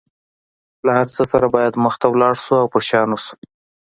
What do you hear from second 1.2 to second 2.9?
سره باید مخ ته لاړ شو او په